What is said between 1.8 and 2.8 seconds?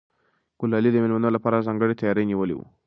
تیاری نیولی و.